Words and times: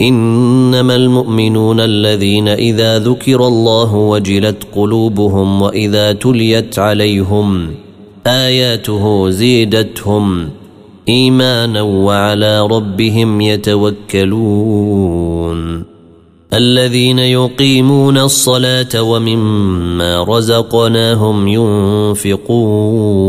إنما 0.00 0.96
المؤمنون 0.96 1.80
الذين 1.80 2.48
إذا 2.48 2.98
ذكر 2.98 3.46
الله 3.46 3.94
وجلت 3.94 4.66
قلوبهم 4.74 5.62
وإذا 5.62 6.12
تليت 6.12 6.78
عليهم 6.78 7.74
آياته 8.26 9.30
زيدتهم 9.30 10.48
إيمانا 11.08 11.82
وعلى 11.82 12.66
ربهم 12.66 13.40
يتوكلون 13.40 14.38
الذين 16.52 17.18
يقيمون 17.18 18.18
الصلاة 18.18 19.02
ومما 19.02 20.24
رزقناهم 20.24 21.48
ينفقون 22.28 23.28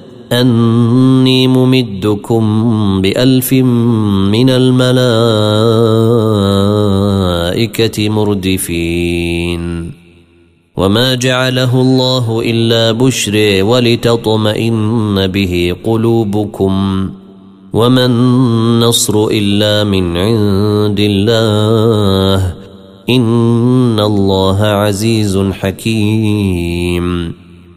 أني 0.31 1.47
ممدكم 1.47 2.43
بألف 3.01 3.53
من 3.53 4.49
الملائكة 4.49 4.89
مردفين. 8.09 9.91
وما 10.77 11.15
جعله 11.15 11.81
الله 11.81 12.41
إلا 12.45 12.91
بشر 12.91 13.63
ولتطمئن 13.63 15.27
به 15.27 15.75
قلوبكم. 15.83 17.09
وما 17.73 18.05
النصر 18.05 19.27
إلا 19.31 19.83
من 19.83 20.17
عند 20.17 20.99
الله. 20.99 22.55
إن 23.09 23.99
الله 23.99 24.63
عزيز 24.63 25.37
حكيم. 25.37 27.40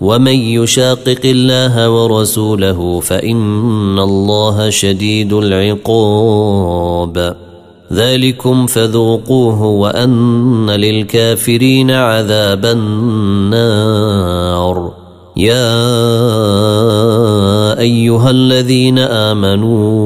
ومن 0.00 0.32
يشاقق 0.32 1.20
الله 1.24 1.90
ورسوله 1.90 3.00
فان 3.00 3.98
الله 3.98 4.70
شديد 4.70 5.32
العقاب 5.32 7.36
ذلكم 7.92 8.66
فذوقوه 8.66 9.62
وان 9.62 10.70
للكافرين 10.70 11.90
عذاب 11.90 12.66
النار 12.66 13.90
يا 15.36 15.80
ايها 17.78 18.30
الذين 18.30 18.98
امنوا 18.98 20.00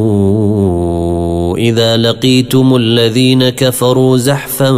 اذا 1.57 1.97
لقيتم 1.97 2.77
الذين 2.77 3.49
كفروا 3.49 4.17
زحفا 4.17 4.71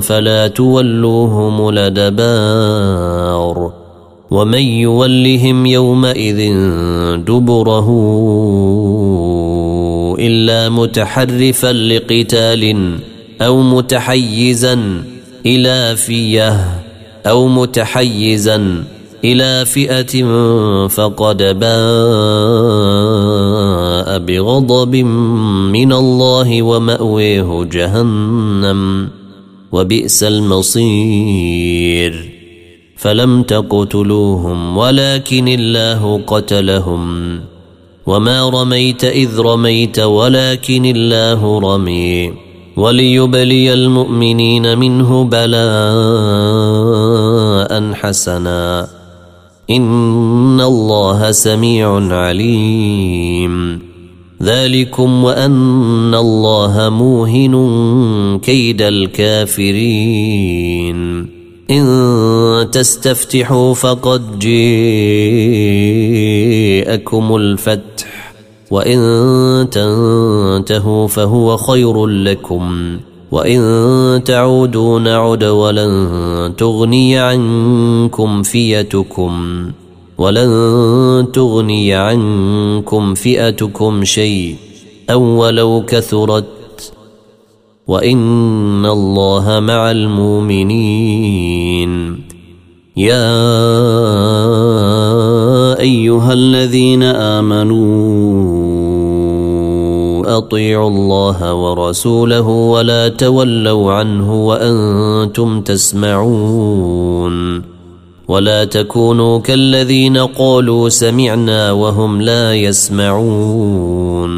فلا 0.00 0.48
تولوهم 0.48 1.68
الادبار 1.68 3.77
ومن 4.30 4.62
يولهم 4.62 5.66
يومئذ 5.66 6.52
دبره 7.16 7.88
الا 10.18 10.68
متحرفا 10.68 11.72
لقتال 11.72 12.94
أو 13.40 13.62
متحيزا 13.62 15.02
إلى 15.46 15.96
فيه 15.96 16.78
أو 17.26 17.48
متحيزا 17.48 18.84
إلى 19.24 19.64
فئه 19.66 20.24
فقد 20.88 21.42
باء 21.42 21.68
بغضب 24.18 24.96
من 25.72 25.92
الله 25.92 26.62
وماويه 26.62 27.64
جهنم 27.72 29.08
وبئس 29.72 30.22
المصير 30.22 31.68
فلم 32.98 33.42
تقتلوهم 33.42 34.78
ولكن 34.78 35.48
الله 35.48 36.20
قتلهم. 36.26 37.40
وما 38.06 38.50
رميت 38.50 39.04
إذ 39.04 39.38
رميت 39.38 39.98
ولكن 39.98 40.84
الله 40.84 41.58
رمي. 41.58 42.32
وليبلي 42.76 43.72
المؤمنين 43.72 44.78
منه 44.78 45.24
بلاء 45.24 45.52
حسنا. 47.92 48.88
إن 49.70 50.60
الله 50.60 51.30
سميع 51.30 52.16
عليم. 52.16 53.82
ذلكم 54.42 55.24
وأن 55.24 56.14
الله 56.14 56.88
موهن 56.88 58.38
كيد 58.42 58.82
الكافرين. 58.82 61.17
إن 61.70 62.68
تستفتحوا 62.72 63.74
فقد 63.74 64.38
جيءكم 64.38 64.56
الفتح 67.36 68.08
وإن 68.70 69.00
تنتهوا 69.70 71.08
فهو 71.08 71.56
خير 71.56 72.06
لكم 72.06 72.96
وإن 73.30 74.22
تعودوا 74.24 75.00
نعد 75.00 75.44
ولن 75.44 76.52
تغني 76.58 77.18
عنكم 77.18 78.42
فيتكم 78.42 79.64
ولن 80.18 81.26
تغني 81.32 81.94
عنكم 81.94 83.14
فئتكم 83.14 84.04
شيء 84.04 84.56
أو 85.10 85.22
ولو 85.22 85.84
كثرت 85.86 86.57
وإن 87.88 88.86
الله 88.86 89.60
مع 89.60 89.90
المؤمنين. 89.90 91.90
يا 92.96 93.28
أيها 95.80 96.32
الذين 96.32 97.02
آمنوا 97.02 98.68
أطيعوا 100.38 100.90
الله 100.90 101.54
ورسوله 101.54 102.48
ولا 102.48 103.08
تولوا 103.08 103.92
عنه 103.92 104.46
وأنتم 104.46 105.60
تسمعون. 105.60 107.62
ولا 108.28 108.64
تكونوا 108.64 109.38
كالذين 109.38 110.18
قالوا 110.18 110.88
سمعنا 110.88 111.72
وهم 111.72 112.20
لا 112.20 112.54
يسمعون. 112.54 114.28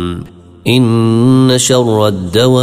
إن 0.66 1.52
شر 1.56 2.08
الدواب 2.08 2.60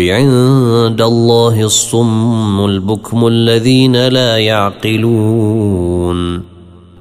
عند 0.00 1.00
الله 1.00 1.62
الصم 1.62 2.64
البكم 2.64 3.26
الذين 3.26 4.08
لا 4.08 4.36
يعقلون. 4.38 6.20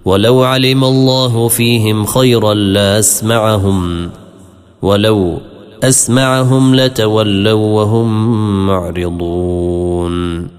ولو 0.05 0.43
علم 0.43 0.83
الله 0.83 1.47
فيهم 1.47 2.05
خيرا 2.05 2.53
لأسمعهم 2.53 4.09
ولو 4.81 5.37
أسمعهم 5.83 6.75
لتولوا 6.75 7.81
وهم 7.81 8.67
معرضون. 8.67 10.58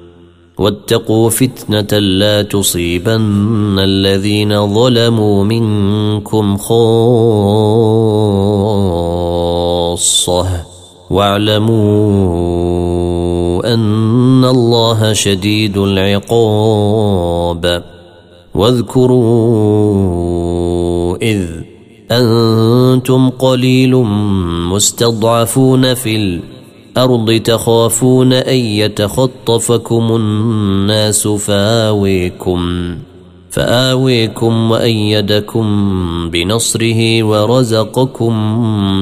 واتقوا 0.61 1.29
فتنة 1.29 1.99
لا 1.99 2.41
تصيبن 2.41 3.79
الذين 3.79 4.73
ظلموا 4.73 5.43
منكم 5.43 6.57
خاصة. 6.57 6.81
واعلموا 11.09 12.13
أن 13.73 14.45
الله 14.45 15.13
شديد 15.13 15.77
العقاب. 15.77 17.63
واذكروا 18.55 19.17
إذ 21.21 21.45
أنتم 22.11 23.29
قليل 23.29 23.95
مستضعفون 24.71 25.93
في 25.93 26.15
الأرض 26.15 26.60
الأرض 26.97 27.31
تخافون 27.31 28.33
أن 28.33 28.55
يتخطفكم 28.55 30.15
الناس 30.15 31.27
فآويكم 31.27 32.95
فآويكم 33.49 34.71
وأيدكم 34.71 35.65
بنصره 36.29 37.23
ورزقكم 37.23 38.33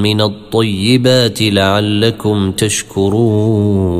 من 0.01 0.21
الطيبات 0.21 1.41
لعلكم 1.41 2.51
تشكرون. 2.51 4.00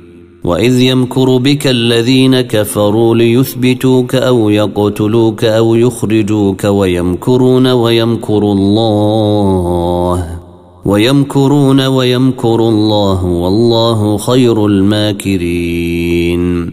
واذ 0.43 0.81
يمكر 0.81 1.37
بك 1.37 1.67
الذين 1.67 2.41
كفروا 2.41 3.15
ليثبتوك 3.15 4.15
أو 4.15 4.49
يقتلوك 4.49 5.45
أو 5.45 5.75
يخرجوك 5.75 6.63
ويمكرون 6.63 7.67
ويمكر 7.67 8.37
الله 8.37 10.39
ويمكرون 10.85 11.81
ويمكر 11.81 12.55
الله 12.55 13.25
والله 13.25 14.17
خير 14.17 14.65
الماكرين 14.65 16.71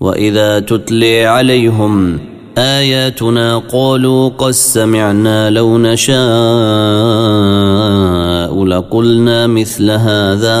واذا 0.00 0.60
تتلي 0.60 1.26
عليهم 1.26 2.18
اياتنا 2.58 3.58
قالوا 3.58 4.28
قد 4.28 4.50
سمعنا 4.50 5.50
لو 5.50 5.78
نشاء 5.78 6.14
لقلنا 8.64 9.46
مثل 9.46 9.90
هذا 9.90 10.60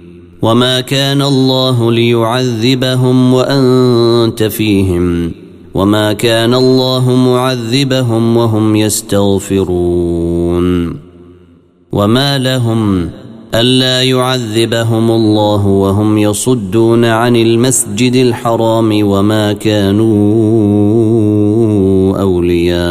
وما 0.41 0.81
كان 0.81 1.21
الله 1.21 1.91
ليعذبهم 1.91 3.33
وانت 3.33 4.43
فيهم 4.43 5.31
وما 5.73 6.13
كان 6.13 6.53
الله 6.53 7.15
معذبهم 7.15 8.37
وهم 8.37 8.75
يستغفرون 8.75 10.11
وما 11.91 12.37
لهم 12.37 13.09
الا 13.55 14.03
يعذبهم 14.03 15.11
الله 15.11 15.67
وهم 15.67 16.17
يصدون 16.17 17.05
عن 17.05 17.35
المسجد 17.35 18.15
الحرام 18.15 19.07
وما 19.07 19.53
كانوا 19.53 20.11
اولياءه 22.21 22.81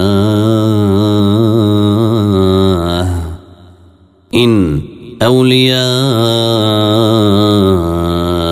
ان 4.35 4.81
اولياءه 5.23 6.40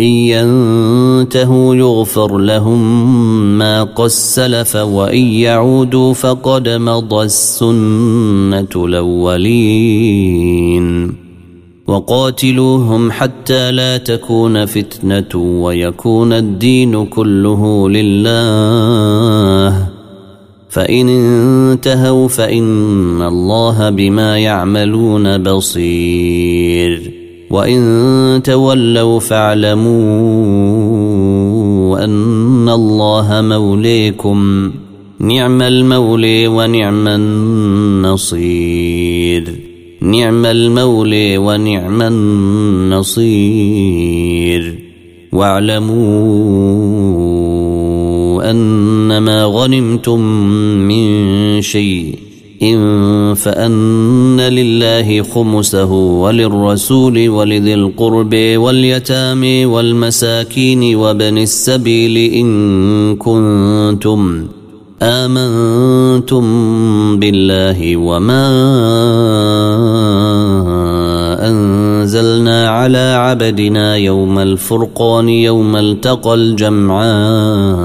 إن 0.00 0.06
ينتهوا 0.06 1.74
يغفر 1.74 2.38
لهم 2.38 2.78
ما 3.58 3.82
قد 3.82 4.06
سلف 4.06 4.76
وإن 4.76 5.18
يعودوا 5.18 6.14
فقد 6.14 6.68
مضى 6.68 7.24
السنة 7.24 8.84
الأولين. 8.84 10.80
وقاتلوهم 11.86 13.10
حتى 13.10 13.72
لا 13.72 13.96
تكون 13.96 14.66
فتنة 14.66 15.36
ويكون 15.36 16.32
الدين 16.32 17.06
كله 17.06 17.88
لله. 17.88 19.88
فإن 20.68 21.08
انتهوا 21.08 22.28
فإن 22.28 23.22
الله 23.22 23.90
بما 23.90 24.38
يعملون 24.38 25.42
بصير. 25.42 27.09
وإن 27.50 28.40
تولوا 28.44 29.20
فاعلموا 29.20 29.90
أن 32.04 32.68
الله 32.68 33.42
موليكم. 33.42 34.70
نعم 35.20 35.62
المولي 35.62 36.46
ونعم 36.46 37.08
النصير. 37.08 38.40
نعم 40.00 40.46
المولي 40.46 41.38
ونعم 41.38 42.02
النصير. 42.02 43.30
واعلموا 45.32 46.90
أنما 48.50 49.44
غنمتم 49.44 50.20
من 50.88 51.62
شيء. 51.62 52.18
فأن 53.34 54.40
لله 54.40 55.22
خمسه 55.22 55.92
وللرسول 55.92 57.28
ولذي 57.28 57.74
القرب 57.74 58.34
واليتامى 58.34 59.66
والمساكين 59.66 60.96
وبن 60.96 61.38
السبيل 61.38 62.32
إن 62.34 63.16
كنتم 63.16 64.46
آمنتم 65.02 66.44
بالله 67.18 67.96
وما 67.96 68.46
أنزلنا 71.48 72.68
على 72.68 73.14
عبدنا 73.16 73.96
يوم 73.96 74.38
الفرقان 74.38 75.28
يوم 75.28 75.76
التقى 75.76 76.34
الجمعان 76.34 77.80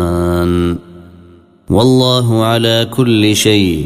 والله 1.70 2.44
على 2.46 2.88
كل 2.92 3.36
شيء 3.36 3.86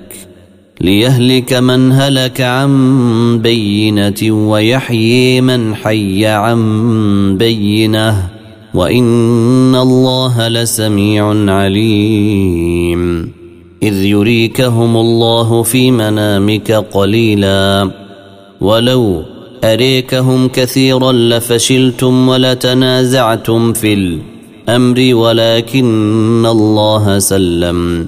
ليهلك 0.81 1.53
من 1.53 1.91
هلك 1.91 2.41
عن 2.41 3.39
بينة 3.39 4.49
ويحيي 4.49 5.41
من 5.41 5.75
حي 5.75 6.25
عن 6.25 7.37
بينة. 7.37 8.29
وإن 8.73 9.75
الله 9.75 10.47
لسميع 10.47 11.53
عليم. 11.53 13.31
إذ 13.83 14.03
يريكهم 14.03 14.97
الله 14.97 15.63
في 15.63 15.91
منامك 15.91 16.71
قليلا. 16.71 17.91
ولو 18.61 19.23
أريكهم 19.63 20.47
كثيرا 20.47 21.11
لفشلتم 21.11 22.27
ولتنازعتم 22.29 23.73
في 23.73 23.93
الأمر 23.93 25.15
ولكن 25.15 26.45
الله 26.45 27.19
سلم. 27.19 28.07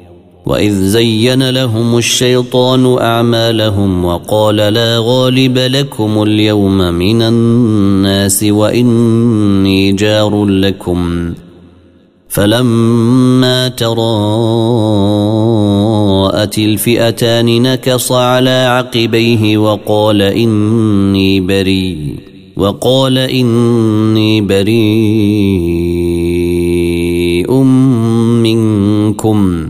واذ 0.45 0.73
زين 0.73 1.49
لهم 1.49 1.97
الشيطان 1.97 2.97
اعمالهم 2.97 4.05
وقال 4.05 4.55
لا 4.55 4.97
غالب 4.99 5.57
لكم 5.57 6.23
اليوم 6.23 6.77
من 6.77 7.21
الناس 7.21 8.43
واني 8.43 9.91
جار 9.91 10.45
لكم 10.45 11.33
فلما 12.29 13.67
تراءت 13.67 13.97
الفئتان 16.57 17.61
نكص 17.61 18.11
على 18.11 18.65
عقبيه 18.69 19.57
وقال 19.57 20.21
اني 20.21 21.39
بريء 21.39 22.15
وقال 22.57 23.17
اني 23.17 24.41
بريء 24.41 24.81
منكم 28.43 29.69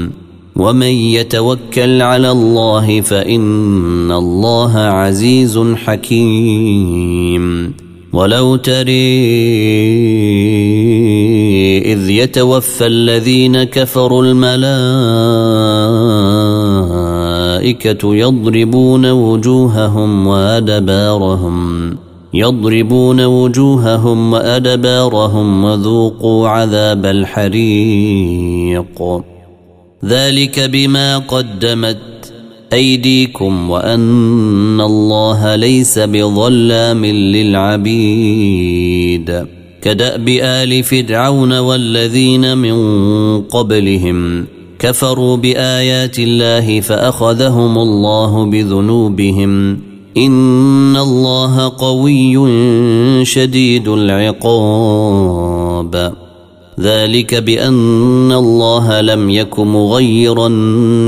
ومن 0.61 0.93
يتوكل 1.17 2.01
على 2.01 2.31
الله 2.31 3.01
فان 3.01 4.11
الله 4.11 4.77
عزيز 4.77 5.59
حكيم 5.85 7.73
ولو 8.13 8.55
تري 8.55 9.21
اذ 11.93 12.09
يتوفى 12.09 12.87
الذين 12.87 13.63
كفروا 13.63 14.23
الملائكه 14.23 14.55
يضربون 18.15 19.11
وجوههم 19.11 20.27
وادبارهم 20.27 21.97
يضربون 22.33 23.25
وجوههم 23.25 24.33
وادبارهم 24.33 25.63
وذوقوا 25.63 26.47
عذاب 26.47 27.05
الحريق 27.05 28.41
ذلك 30.05 30.59
بما 30.59 31.17
قدمت 31.17 31.97
أيديكم 32.73 33.69
وأن 33.69 34.81
الله 34.81 35.55
ليس 35.55 35.99
بظلام 35.99 37.05
للعبيد. 37.05 38.31
كدأب 39.81 40.29
آل 40.29 40.83
فرعون 40.83 41.59
والذين 41.59 42.57
من 42.57 42.75
قبلهم 43.41 44.45
كفروا 44.79 45.37
بآيات 45.37 46.19
الله 46.19 46.81
فأخذهم 46.81 47.77
الله 47.77 48.45
بذنوبهم. 48.45 49.79
إن 50.17 50.97
الله 50.97 51.69
قوي 51.77 52.35
شديد 53.25 53.87
العقاب. 53.87 55.41
ذلك 56.81 57.35
بأن 57.35 58.31
الله 58.31 59.01
لم 59.01 59.29
يك 59.29 59.59
مغيرا 59.59 60.47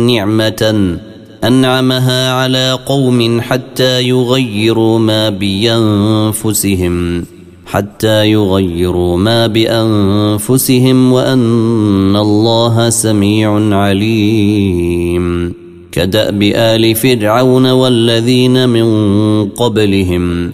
نعمة. 0.10 0.98
أنعمها 1.44 2.32
على 2.32 2.80
قوم 2.86 3.42
حتى 3.42 4.04
يغيروا 4.04 5.00
ما 5.00 5.30
بأنفسهم 5.30 7.26
حتى 7.66 8.32
يغيروا 8.32 9.18
ما 9.18 9.48
بأنفسهم 9.48 11.14
وأن 11.14 12.16
الله 12.16 12.90
سميع 12.90 13.76
عليم. 13.76 15.54
كدأب 15.92 16.44
آل 16.44 16.96
فرعون 16.96 17.72
والذين 17.72 18.70
من 18.70 18.88
قبلهم 19.50 20.54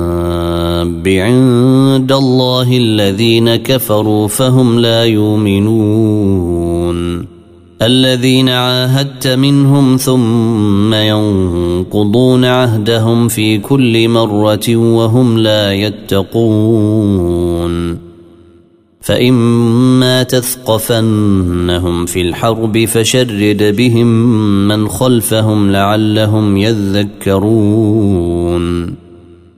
عند 1.07 1.91
عند 2.01 2.11
الله 2.11 2.77
الذين 2.77 3.55
كفروا 3.55 4.27
فهم 4.27 4.79
لا 4.79 5.03
يؤمنون. 5.03 6.97
الذين 7.81 8.49
عاهدت 8.49 9.27
منهم 9.27 9.97
ثم 9.97 10.93
ينقضون 10.93 12.45
عهدهم 12.45 13.27
في 13.27 13.57
كل 13.57 14.09
مرة 14.09 14.75
وهم 14.75 15.37
لا 15.37 15.73
يتقون. 15.73 17.31
فإما 19.01 20.23
تثقفنهم 20.23 22.05
في 22.05 22.21
الحرب 22.21 22.85
فشرد 22.85 23.75
بهم 23.77 24.07
من 24.67 24.87
خلفهم 24.87 25.71
لعلهم 25.71 26.57
يذكرون. 26.57 27.41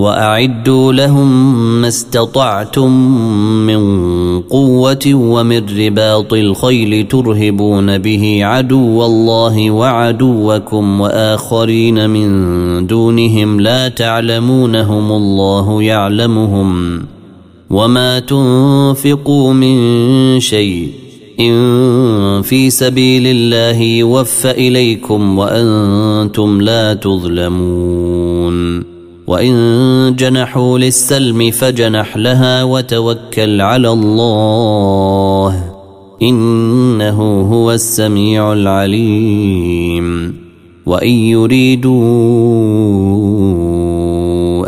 وأعدوا 0.00 0.92
لهم 0.92 1.54
ما 1.80 1.88
استطعتم 1.88 2.90
من 3.66 3.80
قوة 4.40 5.14
ومن 5.14 5.78
رباط 5.78 6.32
الخيل 6.32 7.08
ترهبون 7.08 7.98
به 7.98 8.40
عدو 8.42 9.04
الله 9.04 9.70
وعدوكم 9.70 11.00
وآخرين 11.00 12.10
من 12.10 12.86
دونهم 12.86 13.60
لا 13.60 13.88
تعلمونهم 13.88 15.12
الله 15.12 15.82
يعلمهم 15.82 17.02
وما 17.70 18.18
تنفقوا 18.18 19.52
من 19.52 20.40
شيء 20.40 20.88
إن 21.40 22.42
في 22.42 22.70
سبيل 22.70 23.26
الله 23.26 23.82
يوفى 23.82 24.50
إليكم 24.50 25.38
وأنتم 25.38 26.60
لا 26.60 26.94
تظلمون 26.94 28.89
وإن 29.30 30.16
جنحوا 30.18 30.78
للسلم 30.78 31.50
فجنح 31.50 32.16
لها 32.16 32.64
وتوكل 32.64 33.60
على 33.60 33.90
الله 33.92 35.72
إنه 36.22 37.20
هو 37.52 37.72
السميع 37.72 38.52
العليم. 38.52 40.34
وإن 40.86 41.08
يريدوا 41.08 41.96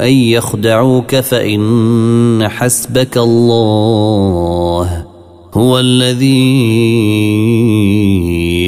أن 0.08 0.12
يخدعوك 0.12 1.16
فإن 1.16 2.48
حسبك 2.48 3.18
الله 3.18 5.06
هو 5.54 5.78
الذي 5.78 6.52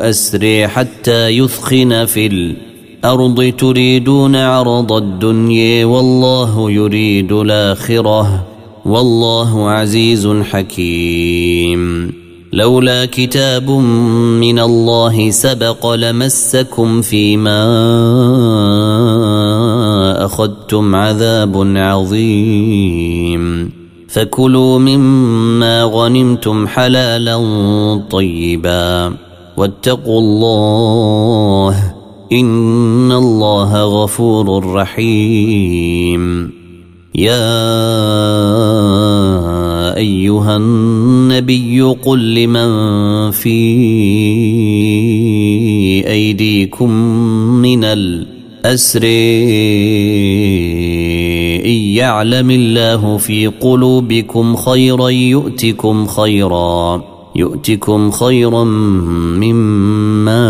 أسري 0.00 0.68
حتى 0.68 1.28
يثخن 1.28 2.04
في 2.04 2.26
الأرض 2.26 3.52
تريدون 3.58 4.36
عرض 4.36 4.92
الدنيا 4.92 5.84
والله 5.84 6.70
يريد 6.70 7.32
الآخرة 7.32 8.44
والله 8.84 9.70
عزيز 9.70 10.28
حكيم. 10.50 12.12
لولا 12.52 13.04
كتاب 13.04 13.70
من 14.40 14.58
الله 14.58 15.30
سبق 15.30 15.94
لمسكم 15.94 17.00
فيما 17.00 17.62
أخذتم 20.24 20.94
عذاب 20.94 21.72
عظيم. 21.76 23.70
فكلوا 24.08 24.78
مما 24.78 25.82
غنمتم 25.82 26.66
حلالا 26.66 27.36
طيبا. 28.10 29.12
واتقوا 29.56 30.20
الله 30.20 31.94
إن 32.32 33.12
الله 33.12 34.02
غفور 34.02 34.72
رحيم. 34.72 36.52
يا 37.14 37.36
أيها 39.96 40.56
النبي 40.56 41.82
قل 41.82 42.34
لمن 42.34 43.30
في 43.30 43.58
أيديكم 46.08 46.90
من 47.62 47.84
الأسر 47.84 49.04
إن 51.66 51.78
يعلم 51.92 52.50
الله 52.50 53.16
في 53.16 53.46
قلوبكم 53.46 54.56
خيرا 54.56 55.08
يؤتكم 55.08 56.06
خيرا. 56.06 57.11
يؤتكم 57.36 58.10
خيرا 58.10 58.64
مما 58.64 60.42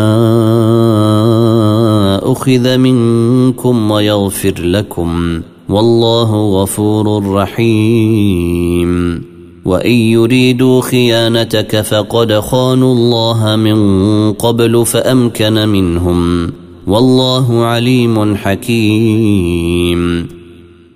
أخذ 2.32 2.78
منكم 2.78 3.90
ويغفر 3.90 4.54
لكم 4.58 5.40
والله 5.68 6.62
غفور 6.62 7.32
رحيم. 7.32 9.22
وإن 9.64 9.92
يريدوا 9.92 10.80
خيانتك 10.80 11.80
فقد 11.80 12.40
خانوا 12.40 12.94
الله 12.94 13.56
من 13.56 14.32
قبل 14.32 14.86
فأمكن 14.86 15.68
منهم. 15.68 16.52
والله 16.86 17.64
عليم 17.64 18.36
حكيم. 18.36 20.28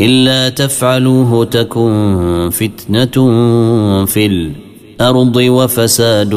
إلا 0.00 0.48
تفعلوه 0.48 1.44
تكن 1.44 2.50
فتنة 2.52 3.16
في 4.04 4.26
الأرض 4.26 5.36
وفساد 5.36 6.34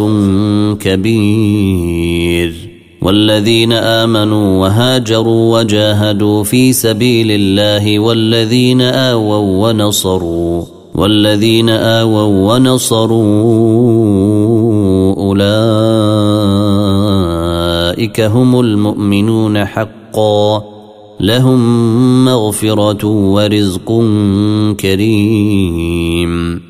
كبير. 0.80 2.72
والذين 3.02 3.74
آمنوا 3.74 4.62
وهاجروا 4.62 5.60
وجاهدوا 5.60 6.44
في 6.44 6.74
سبيل 6.74 7.28
الله 7.32 8.00
والذين 8.00 8.82
آووا 8.82 9.70
ونصروا 9.70 10.66
والذين 10.96 11.70
آووا 11.70 12.54
ونصروا 12.54 13.22
أولئك 15.18 15.42
هم 18.22 18.60
المؤمنون 18.60 19.66
حقاً. 19.66 20.71
لهم 21.22 22.26
مغفرة 22.26 23.06
ورزق 23.06 24.04
كريم. 24.80 26.62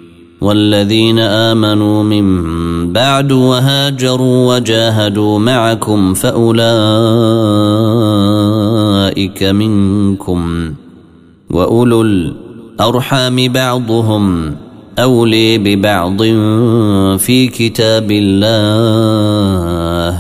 والذين 0.42 1.20
آمنوا 1.20 2.04
من 2.04 2.94
بعد 2.94 3.32
وهاجروا 3.32 4.56
وجاهدوا 4.56 5.40
معكم 5.40 6.14
فأولئك 6.14 6.64
منكم. 9.44 10.74
وأولو 11.50 12.02
الأرحام 12.02 13.48
بعضهم 13.48 14.56
أولي 15.00 15.58
ببعض 15.58 16.24
في 17.18 17.48
كتاب 17.48 18.12
الله. 18.12 20.20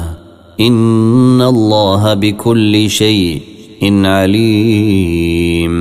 إن 0.59 1.41
الله 1.41 2.13
بكل 2.13 2.89
شيء 2.89 3.41
عليم. 3.83 5.71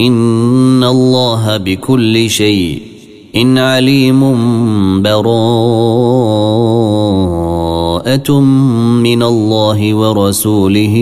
إن 0.00 0.84
الله 0.84 1.56
بكل 1.56 2.30
شيء. 2.30 2.78
إن 3.36 3.58
عليم 3.58 4.20
براءة 5.02 5.20
من 9.02 9.22
الله 9.22 9.94
ورسوله 9.94 10.94